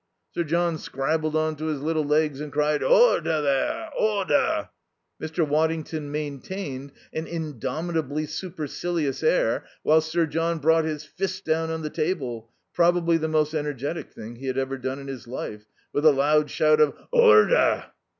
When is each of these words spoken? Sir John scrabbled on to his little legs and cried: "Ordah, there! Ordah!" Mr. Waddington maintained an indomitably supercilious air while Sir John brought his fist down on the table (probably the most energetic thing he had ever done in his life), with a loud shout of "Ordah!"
Sir 0.33 0.43
John 0.43 0.79
scrabbled 0.79 1.35
on 1.35 1.55
to 1.57 1.65
his 1.67 1.79
little 1.83 2.03
legs 2.03 2.41
and 2.41 2.51
cried: 2.51 2.81
"Ordah, 2.81 3.43
there! 3.43 3.89
Ordah!" 3.95 4.71
Mr. 5.21 5.47
Waddington 5.47 6.09
maintained 6.09 6.91
an 7.13 7.27
indomitably 7.27 8.25
supercilious 8.25 9.21
air 9.21 9.63
while 9.83 10.01
Sir 10.01 10.25
John 10.25 10.57
brought 10.57 10.85
his 10.85 11.03
fist 11.03 11.45
down 11.45 11.69
on 11.69 11.83
the 11.83 11.91
table 11.91 12.49
(probably 12.73 13.17
the 13.17 13.27
most 13.27 13.53
energetic 13.53 14.09
thing 14.11 14.37
he 14.37 14.47
had 14.47 14.57
ever 14.57 14.79
done 14.79 14.97
in 14.97 15.05
his 15.05 15.27
life), 15.27 15.65
with 15.93 16.03
a 16.03 16.11
loud 16.11 16.49
shout 16.49 16.81
of 16.81 16.95
"Ordah!" 17.13 17.91